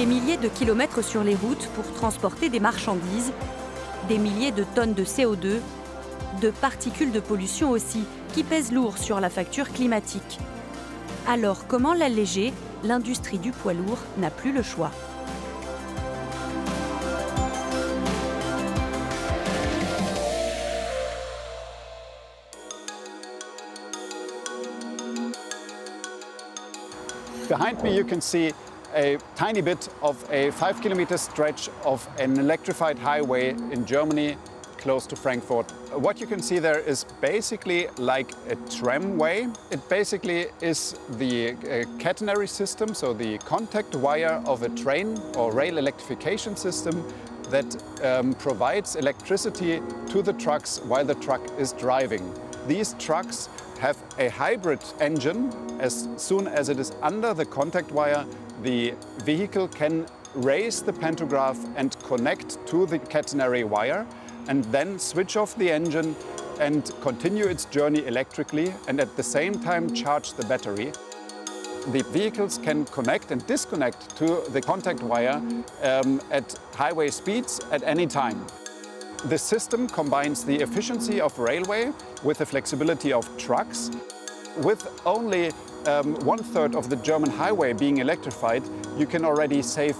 Des 0.00 0.06
milliers 0.06 0.38
de 0.38 0.48
kilomètres 0.48 1.04
sur 1.04 1.22
les 1.22 1.34
routes 1.34 1.68
pour 1.74 1.84
transporter 1.92 2.48
des 2.48 2.58
marchandises, 2.58 3.34
des 4.08 4.16
milliers 4.16 4.50
de 4.50 4.64
tonnes 4.64 4.94
de 4.94 5.04
CO2, 5.04 5.58
de 6.40 6.50
particules 6.50 7.12
de 7.12 7.20
pollution 7.20 7.68
aussi, 7.68 8.04
qui 8.32 8.42
pèsent 8.42 8.72
lourd 8.72 8.96
sur 8.96 9.20
la 9.20 9.28
facture 9.28 9.70
climatique. 9.70 10.38
Alors 11.28 11.66
comment 11.66 11.92
l'alléger? 11.92 12.54
L'industrie 12.82 13.36
du 13.36 13.52
poids 13.52 13.74
lourd 13.74 13.98
n'a 14.16 14.30
plus 14.30 14.52
le 14.52 14.62
choix. 14.62 14.90
A 28.94 29.18
tiny 29.36 29.60
bit 29.60 29.88
of 30.02 30.24
a 30.30 30.50
five 30.52 30.80
kilometer 30.80 31.16
stretch 31.16 31.68
of 31.84 32.08
an 32.18 32.38
electrified 32.38 32.98
highway 32.98 33.50
in 33.50 33.86
Germany 33.86 34.36
close 34.80 35.06
to 35.06 35.16
Frankfurt. 35.16 35.70
What 35.92 36.20
you 36.20 36.26
can 36.26 36.40
see 36.40 36.58
there 36.58 36.78
is 36.78 37.04
basically 37.20 37.88
like 37.98 38.32
a 38.48 38.56
tramway. 38.70 39.46
It 39.70 39.86
basically 39.88 40.46
is 40.62 40.98
the 41.10 41.50
uh, 41.50 41.54
catenary 41.98 42.48
system, 42.48 42.94
so 42.94 43.12
the 43.12 43.38
contact 43.38 43.94
wire 43.94 44.42
of 44.46 44.62
a 44.62 44.70
train 44.70 45.18
or 45.36 45.52
rail 45.52 45.76
electrification 45.76 46.56
system 46.56 47.04
that 47.50 47.76
um, 48.02 48.32
provides 48.34 48.96
electricity 48.96 49.82
to 50.08 50.22
the 50.22 50.32
trucks 50.34 50.80
while 50.80 51.04
the 51.04 51.16
truck 51.16 51.42
is 51.58 51.72
driving. 51.72 52.32
These 52.66 52.94
trucks 52.98 53.48
have 53.80 53.96
a 54.18 54.28
hybrid 54.28 54.80
engine. 55.00 55.52
As 55.80 56.08
soon 56.16 56.46
as 56.46 56.68
it 56.68 56.78
is 56.78 56.92
under 57.02 57.34
the 57.34 57.44
contact 57.44 57.90
wire, 57.90 58.24
the 58.62 58.94
vehicle 59.24 59.68
can 59.68 60.06
raise 60.34 60.82
the 60.82 60.92
pantograph 60.92 61.58
and 61.76 61.98
connect 62.00 62.64
to 62.66 62.86
the 62.86 62.98
catenary 62.98 63.64
wire 63.64 64.06
and 64.48 64.64
then 64.66 64.98
switch 64.98 65.36
off 65.36 65.56
the 65.56 65.70
engine 65.70 66.14
and 66.60 66.92
continue 67.00 67.46
its 67.46 67.64
journey 67.64 68.06
electrically 68.06 68.72
and 68.86 69.00
at 69.00 69.16
the 69.16 69.22
same 69.22 69.54
time 69.54 69.92
charge 69.94 70.32
the 70.34 70.44
battery. 70.44 70.92
The 71.88 72.04
vehicles 72.12 72.58
can 72.58 72.84
connect 72.86 73.30
and 73.30 73.44
disconnect 73.46 74.16
to 74.18 74.42
the 74.50 74.60
contact 74.60 75.02
wire 75.02 75.42
um, 75.82 76.20
at 76.30 76.58
highway 76.74 77.08
speeds 77.08 77.60
at 77.72 77.82
any 77.84 78.06
time. 78.06 78.44
The 79.26 79.38
system 79.38 79.88
combines 79.88 80.44
the 80.44 80.56
efficiency 80.56 81.20
of 81.20 81.38
railway 81.38 81.92
with 82.22 82.38
the 82.38 82.46
flexibility 82.46 83.12
of 83.12 83.24
trucks. 83.38 83.90
With 84.58 84.86
only 85.06 85.52
um, 85.86 86.14
one 86.24 86.38
third 86.38 86.74
of 86.74 86.90
the 86.90 86.96
German 86.96 87.30
highway 87.30 87.72
being 87.72 87.98
electrified, 87.98 88.62
you 88.96 89.06
can 89.06 89.24
already 89.24 89.62
save 89.62 89.96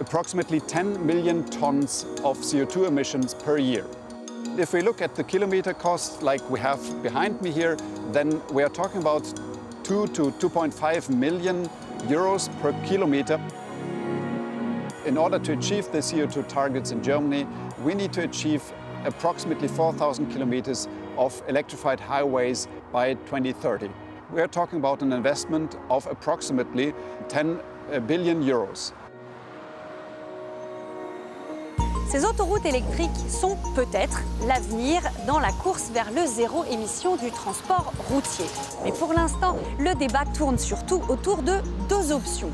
approximately 0.00 0.60
10 0.60 1.04
million 1.04 1.44
tons 1.50 2.04
of 2.24 2.38
CO2 2.38 2.86
emissions 2.88 3.34
per 3.34 3.58
year. 3.58 3.84
If 4.56 4.72
we 4.72 4.82
look 4.82 5.02
at 5.02 5.14
the 5.14 5.24
kilometer 5.24 5.74
cost 5.74 6.22
like 6.22 6.48
we 6.50 6.58
have 6.60 7.02
behind 7.02 7.40
me 7.42 7.50
here, 7.50 7.76
then 8.12 8.40
we 8.52 8.62
are 8.62 8.68
talking 8.68 9.00
about 9.00 9.24
2 9.84 10.06
to 10.08 10.30
2.5 10.32 11.10
million 11.10 11.68
euros 12.08 12.48
per 12.60 12.72
kilometer. 12.86 13.40
In 15.06 15.16
order 15.16 15.38
to 15.38 15.52
achieve 15.52 15.90
the 15.92 15.98
CO2 15.98 16.46
targets 16.48 16.90
in 16.90 17.02
Germany, 17.02 17.46
we 17.82 17.94
need 17.94 18.12
to 18.12 18.22
achieve 18.22 18.62
approximately 19.04 19.68
4,000 19.68 20.30
kilometers 20.30 20.88
of 21.16 21.42
electrified 21.48 22.00
highways 22.00 22.68
by 22.92 23.14
2030. 23.14 23.90
We 24.32 24.40
are 24.40 24.48
talking 24.48 24.78
about 24.78 25.02
an 25.02 25.12
investment 25.12 25.76
of 25.88 26.06
approximately 26.06 26.94
10 27.28 27.58
billion 28.06 28.40
euros. 28.40 28.92
Ces 32.08 32.24
autoroutes 32.24 32.64
électriques 32.64 33.10
sont 33.28 33.56
peut-être 33.74 34.20
l'avenir 34.46 35.02
dans 35.26 35.40
la 35.40 35.50
course 35.50 35.90
vers 35.90 36.12
le 36.12 36.26
zéro 36.26 36.64
émission 36.64 37.16
du 37.16 37.30
transport 37.32 37.92
routier. 38.08 38.46
Mais 38.84 38.92
pour 38.92 39.12
l'instant, 39.12 39.56
le 39.80 39.94
débat 39.94 40.24
tourne 40.36 40.58
surtout 40.58 41.02
autour 41.08 41.42
de 41.42 41.54
deux 41.88 42.12
options, 42.12 42.50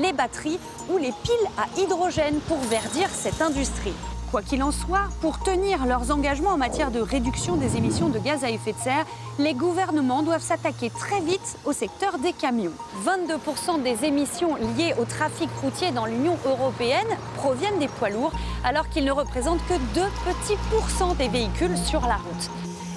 les 0.00 0.12
batteries 0.12 0.58
ou 0.92 0.98
les 0.98 1.12
piles 1.22 1.48
à 1.58 1.80
hydrogène 1.80 2.40
pour 2.48 2.58
verdir 2.58 3.08
cette 3.08 3.40
industrie. 3.40 3.94
Quoi 4.30 4.42
qu'il 4.42 4.62
en 4.62 4.70
soit, 4.70 5.08
pour 5.20 5.40
tenir 5.40 5.86
leurs 5.86 6.12
engagements 6.12 6.50
en 6.50 6.56
matière 6.56 6.92
de 6.92 7.00
réduction 7.00 7.56
des 7.56 7.76
émissions 7.76 8.08
de 8.08 8.20
gaz 8.20 8.44
à 8.44 8.50
effet 8.50 8.72
de 8.72 8.78
serre, 8.78 9.04
les 9.40 9.54
gouvernements 9.54 10.22
doivent 10.22 10.40
s'attaquer 10.40 10.88
très 10.88 11.20
vite 11.20 11.58
au 11.64 11.72
secteur 11.72 12.16
des 12.18 12.32
camions. 12.32 12.70
22% 13.04 13.82
des 13.82 14.04
émissions 14.04 14.54
liées 14.76 14.94
au 15.00 15.04
trafic 15.04 15.50
routier 15.60 15.90
dans 15.90 16.06
l'Union 16.06 16.38
européenne 16.46 17.08
proviennent 17.38 17.80
des 17.80 17.88
poids 17.88 18.10
lourds, 18.10 18.32
alors 18.62 18.88
qu'ils 18.88 19.04
ne 19.04 19.10
représentent 19.10 19.66
que 19.66 19.74
2 19.94 20.00
petits 20.00 20.58
pourcents 20.70 21.14
des 21.14 21.28
véhicules 21.28 21.76
sur 21.76 22.02
la 22.02 22.14
route. 22.14 22.50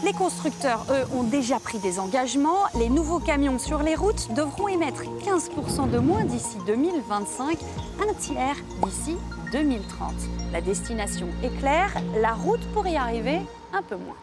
Les 0.05 0.13
constructeurs, 0.13 0.85
eux, 0.91 1.05
ont 1.17 1.23
déjà 1.23 1.59
pris 1.59 1.79
des 1.79 1.97
engagements. 1.97 2.67
Les 2.77 2.89
nouveaux 2.89 3.19
camions 3.19 3.57
sur 3.57 3.81
les 3.81 3.95
routes 3.95 4.33
devront 4.33 4.67
émettre 4.67 5.03
15% 5.03 5.89
de 5.89 5.97
moins 5.97 6.25
d'ici 6.25 6.57
2025, 6.67 7.57
un 7.99 8.13
tiers 8.13 8.55
d'ici 8.83 9.17
2030. 9.51 10.13
La 10.51 10.61
destination 10.61 11.27
est 11.43 11.55
claire, 11.59 11.91
la 12.19 12.33
route 12.33 12.65
pour 12.73 12.87
y 12.87 12.95
arriver 12.95 13.41
un 13.73 13.81
peu 13.81 13.95
moins. 13.95 14.15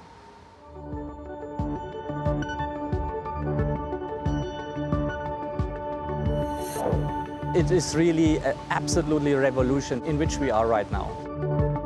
It 7.52 7.70
is 7.70 7.96
really 7.96 8.38
an 8.38 8.54
absolutely 8.70 9.34
revolution 9.34 10.02
in 10.04 10.18
which 10.18 10.38
we 10.38 10.50
are 10.50 10.66
right 10.66 10.90
now. 10.92 11.08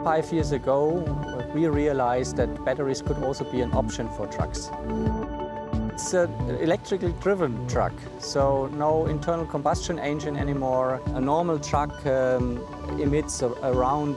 Five 0.05 0.31
years 0.31 0.53
ago, 0.53 1.03
we 1.55 1.67
realized 1.69 2.37
that 2.37 2.65
batteries 2.65 3.01
could 3.01 3.23
also 3.25 3.45
be 3.45 3.63
an 3.63 3.73
option 3.73 4.09
for 4.11 4.27
trucks. 4.27 4.71
It's 5.95 6.13
an 6.13 6.51
electrically 6.61 7.15
driven 7.21 7.69
truck, 7.69 7.93
so 8.19 8.67
no 8.75 9.07
internal 9.07 9.47
combustion 9.47 10.01
engine 10.01 10.37
anymore. 10.37 11.01
A 11.15 11.21
normal 11.21 11.57
truck 11.61 12.05
um, 12.05 12.59
emits 13.01 13.45
around 13.45 14.17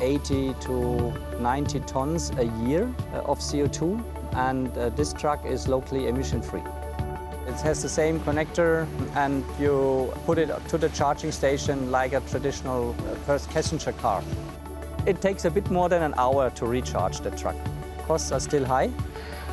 80 0.00 0.54
to 0.60 1.12
90 1.38 1.80
tons 1.80 2.30
a 2.38 2.46
year 2.64 2.90
uh, 3.12 3.18
of 3.18 3.38
CO2, 3.38 4.02
and 4.32 4.74
uh, 4.78 4.88
this 4.88 5.12
truck 5.12 5.44
is 5.44 5.68
locally 5.68 6.08
emission-free. 6.08 6.62
It 7.46 7.60
has 7.60 7.82
the 7.82 7.90
same 7.90 8.18
connector 8.20 8.86
and 9.14 9.44
you 9.58 10.10
put 10.24 10.38
it 10.38 10.48
to 10.68 10.78
the 10.78 10.88
charging 10.88 11.32
station 11.32 11.90
like 11.90 12.14
a 12.14 12.20
traditional 12.30 12.92
uh, 12.92 13.14
first 13.26 13.50
passenger 13.50 13.92
car. 13.92 14.24
It 15.04 15.20
takes 15.20 15.44
a 15.44 15.50
bit 15.50 15.70
more 15.70 15.90
than 15.90 16.00
an 16.00 16.14
hour 16.16 16.48
to 16.48 16.64
recharge 16.64 17.20
the 17.20 17.30
truck. 17.32 17.56
Costs 18.06 18.32
are 18.32 18.40
still 18.40 18.64
high 18.64 18.90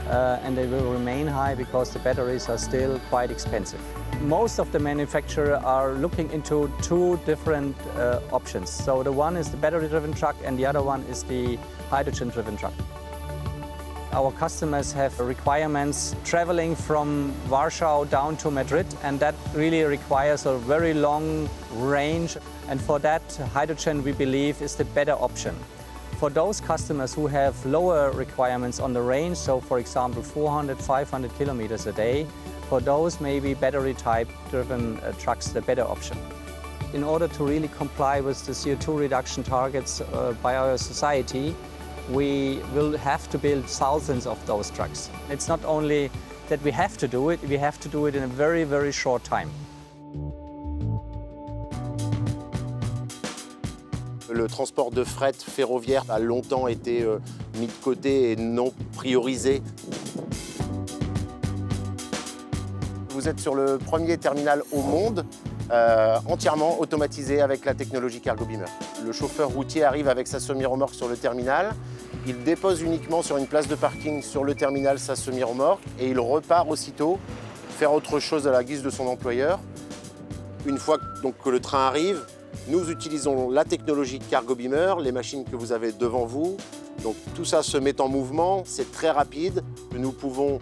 uh, 0.09 0.40
and 0.44 0.57
they 0.57 0.68
will 0.68 0.91
remain 0.91 1.28
high 1.28 1.56
because 1.56 1.91
the 1.91 2.00
batteries 2.00 2.50
are 2.50 2.57
still 2.57 3.00
quite 3.09 3.31
expensive. 3.31 3.81
Most 4.22 4.59
of 4.59 4.72
the 4.72 4.79
manufacturers 4.79 5.62
are 5.63 5.94
looking 5.94 6.31
into 6.31 6.72
two 6.81 7.19
different 7.25 7.75
uh, 7.95 8.19
options. 8.31 8.69
So 8.69 9.03
the 9.03 9.12
one 9.12 9.38
is 9.38 9.51
the 9.51 9.57
battery-driven 9.57 10.13
truck 10.13 10.35
and 10.44 10.57
the 10.57 10.66
other 10.66 10.81
one 10.81 11.03
is 11.03 11.23
the 11.23 11.57
hydrogen-driven 11.90 12.57
truck. 12.57 12.73
Our 14.13 14.31
customers 14.31 14.94
have 14.94 15.19
requirements 15.19 16.16
traveling 16.24 16.75
from 16.75 17.34
Warsaw 17.50 18.06
down 18.06 18.38
to 18.38 18.50
Madrid 18.50 18.88
and 19.03 19.19
that 19.19 19.35
really 19.53 19.84
requires 19.84 20.45
a 20.45 20.57
very 20.57 20.94
long 20.94 21.50
range 21.74 22.38
and 22.69 22.81
for 22.81 23.00
that 23.00 23.22
hydrogen 23.53 24.03
we 24.03 24.13
believe 24.13 24.62
is 24.62 24.75
the 24.75 24.85
better 24.85 25.12
option. 25.12 25.56
For 26.18 26.32
those 26.32 26.60
customers 26.60 27.14
who 27.14 27.28
have 27.28 27.64
lower 27.64 28.10
requirements 28.10 28.80
on 28.80 28.92
the 28.92 29.02
range, 29.04 29.38
so 29.38 29.60
for 29.60 29.78
example 29.78 30.24
400, 30.24 30.80
500 30.80 31.31
kilometers 31.36 31.86
a 31.86 31.92
day, 31.92 32.25
for 32.69 32.81
those 32.81 33.22
maybe 33.22 33.54
battery 33.54 33.94
type 33.94 34.28
driven 34.50 35.00
uh, 35.02 35.12
trucks 35.19 35.50
the 35.50 35.62
better 35.62 35.84
option. 35.84 36.18
In 36.94 37.04
order 37.04 37.28
to 37.28 37.44
really 37.44 37.68
comply 37.68 38.19
with 38.19 38.44
the 38.48 38.54
CO2 38.54 38.98
reduction 38.98 39.44
targets 39.44 40.02
uh, 40.02 40.34
by 40.42 40.56
our 40.56 40.75
society, 40.80 41.56
we 42.10 42.62
will 42.74 42.98
have 42.98 43.30
to 43.30 43.38
build 43.38 43.66
thousands 43.66 44.25
of 44.25 44.44
those 44.48 44.72
trucks. 44.72 45.12
It's 45.30 45.48
not 45.48 45.63
only 45.66 46.10
that 46.50 46.60
we 46.63 46.72
have 46.72 46.98
to 46.98 47.08
do 47.08 47.30
it, 47.30 47.40
we 47.44 47.58
have 47.58 47.80
to 47.81 47.90
do 47.90 48.08
it 48.08 48.16
in 48.16 48.24
a 48.24 48.28
very, 48.28 48.63
very 48.63 48.92
short 48.92 49.24
time. 49.24 49.52
Le 54.29 54.47
transport 54.47 54.91
de 54.91 55.03
fret 55.03 55.33
ferroviaire 55.33 56.03
a 56.09 56.19
longtemps 56.19 56.68
été 56.68 57.01
euh, 57.03 57.19
mis 57.59 57.68
de 57.68 57.71
côté 57.83 58.31
et 58.31 58.35
non 58.35 58.74
priorisé. 58.94 59.62
Vous 63.09 63.29
êtes 63.29 63.39
sur 63.39 63.56
le 63.56 63.77
premier 63.77 64.18
terminal 64.18 64.63
au 64.71 64.81
monde 64.81 65.25
euh, 65.71 66.18
entièrement 66.27 66.79
automatisé 66.79 67.41
avec 67.41 67.63
la 67.63 67.74
technologie 67.74 68.19
Cargo 68.19 68.45
Beamer. 68.45 68.68
Le 69.06 69.12
chauffeur 69.12 69.50
routier 69.50 69.83
arrive 69.83 70.09
avec 70.09 70.27
sa 70.27 70.39
semi-remorque 70.39 70.94
sur 70.94 71.07
le 71.07 71.15
terminal, 71.15 71.74
il 72.25 72.44
dépose 72.44 72.81
uniquement 72.81 73.21
sur 73.21 73.38
une 73.38 73.47
place 73.47 73.68
de 73.69 73.75
parking 73.75 74.21
sur 74.21 74.44
le 74.44 74.53
terminal 74.53 75.00
sa 75.00 75.15
semi-remorque 75.15 75.81
et 76.00 76.09
il 76.09 76.19
repart 76.19 76.69
aussitôt 76.69 77.18
faire 77.77 77.94
autre 77.94 78.19
chose 78.19 78.47
à 78.47 78.51
la 78.51 78.63
guise 78.63 78.81
de 78.81 78.89
son 78.89 79.07
employeur. 79.07 79.59
Une 80.65 80.77
fois 80.77 80.97
donc, 81.24 81.35
que 81.41 81.50
le 81.50 81.62
train 81.62 81.88
arrive, 81.88 82.25
Nous 82.69 82.92
utilisons 82.92 83.50
la 83.50 83.64
technologie 83.64 84.19
Cargo 84.19 84.54
Beamer, 84.54 85.00
les 85.00 85.14
machines 85.14 85.46
que 85.46 85.56
vous 85.56 85.72
avez 85.72 85.94
devant 85.94 86.25
vous. 86.25 86.58
Donc 87.02 87.16
tout 87.34 87.46
ça 87.46 87.64
se 87.64 87.78
met 87.78 88.02
en 88.02 88.10
mouvement, 88.10 88.64
c'est 88.66 88.92
très 88.92 89.10
rapide. 89.10 89.64
Nous 89.98 90.12
pouvons 90.12 90.60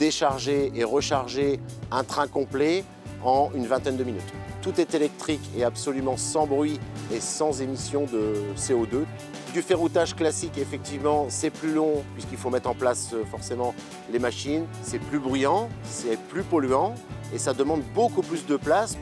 décharger 0.00 0.72
et 0.74 0.82
recharger 0.82 1.60
un 1.92 2.02
train 2.02 2.26
complet 2.26 2.82
en 3.22 3.50
une 3.54 3.66
vingtaine 3.66 3.96
de 3.96 4.02
minutes. 4.02 4.32
Tout 4.62 4.80
est 4.80 4.94
électrique 4.94 5.48
et 5.56 5.62
absolument 5.62 6.16
sans 6.16 6.48
bruit 6.48 6.80
et 7.12 7.20
sans 7.20 7.62
émission 7.62 8.04
de 8.04 8.34
CO2. 8.56 9.04
Du 9.52 9.62
ferroutage 9.62 10.16
classique, 10.16 10.58
effectivement, 10.58 11.26
c'est 11.28 11.50
plus 11.50 11.72
long 11.72 12.02
puisqu'il 12.14 12.38
faut 12.38 12.50
mettre 12.50 12.68
en 12.68 12.74
place 12.74 13.10
euh, 13.14 13.24
forcément 13.24 13.72
les 14.10 14.18
machines. 14.18 14.64
C'est 14.82 14.98
plus 14.98 15.20
bruyant, 15.20 15.68
c'est 15.84 16.18
plus 16.18 16.42
polluant 16.42 16.96
et 17.32 17.38
ça 17.38 17.54
demande 17.54 17.82
beaucoup 17.94 18.22
plus 18.22 18.44
de 18.44 18.56
place. 18.56 18.98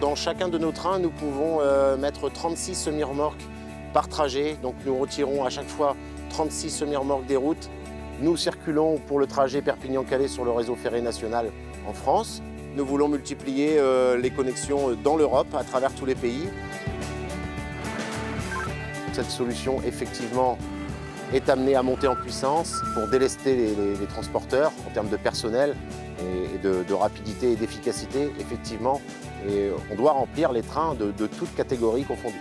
Dans 0.00 0.14
chacun 0.14 0.48
de 0.48 0.58
nos 0.58 0.70
trains, 0.70 1.00
nous 1.00 1.10
pouvons 1.10 1.58
euh, 1.60 1.96
mettre 1.96 2.30
36 2.30 2.76
semi-remorques 2.76 3.42
par 3.92 4.08
trajet. 4.08 4.56
Donc 4.62 4.76
nous 4.86 4.96
retirons 4.96 5.44
à 5.44 5.50
chaque 5.50 5.66
fois 5.66 5.96
36 6.30 6.70
semi-remorques 6.70 7.26
des 7.26 7.36
routes. 7.36 7.68
Nous 8.20 8.36
circulons 8.36 8.98
pour 9.08 9.18
le 9.18 9.26
trajet 9.26 9.60
Perpignan-Calais 9.60 10.28
sur 10.28 10.44
le 10.44 10.52
réseau 10.52 10.76
ferré 10.76 11.00
national 11.00 11.50
en 11.88 11.92
France. 11.92 12.42
Nous 12.76 12.86
voulons 12.86 13.08
multiplier 13.08 13.78
euh, 13.78 14.16
les 14.16 14.30
connexions 14.30 14.96
dans 15.02 15.16
l'Europe, 15.16 15.52
à 15.54 15.64
travers 15.64 15.92
tous 15.92 16.06
les 16.06 16.14
pays. 16.14 16.48
Cette 19.12 19.30
solution, 19.30 19.82
effectivement, 19.84 20.58
est 21.32 21.48
amenée 21.48 21.74
à 21.74 21.82
monter 21.82 22.06
en 22.06 22.14
puissance 22.14 22.82
pour 22.94 23.08
délester 23.08 23.74
les, 23.98 24.06
transporteurs 24.06 24.70
en 24.86 24.90
termes 24.90 25.08
de 25.08 25.16
personnel 25.16 25.74
et, 26.20 26.58
de, 26.58 26.92
rapidité 26.92 27.52
et 27.52 27.56
d'efficacité, 27.56 28.30
effectivement. 28.40 29.00
Et 29.48 29.70
on 29.90 29.94
doit 29.94 30.12
remplir 30.12 30.52
les 30.52 30.62
trains 30.62 30.94
de, 30.94 31.12
de 31.12 31.26
toutes 31.26 31.54
catégories 31.54 32.04
confondues. 32.04 32.36